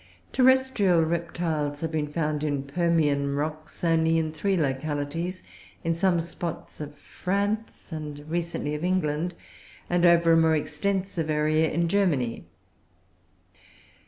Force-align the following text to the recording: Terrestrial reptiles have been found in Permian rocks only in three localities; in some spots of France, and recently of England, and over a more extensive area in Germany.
Terrestrial 0.33 1.03
reptiles 1.05 1.81
have 1.81 1.91
been 1.91 2.07
found 2.07 2.43
in 2.43 2.63
Permian 2.63 3.35
rocks 3.35 3.83
only 3.83 4.17
in 4.17 4.31
three 4.33 4.57
localities; 4.57 5.43
in 5.83 5.93
some 5.93 6.19
spots 6.19 6.81
of 6.81 6.95
France, 6.95 7.91
and 7.91 8.27
recently 8.27 8.73
of 8.73 8.83
England, 8.83 9.35
and 9.91 10.03
over 10.03 10.31
a 10.31 10.37
more 10.37 10.55
extensive 10.55 11.29
area 11.29 11.69
in 11.69 11.87
Germany. 11.87 12.45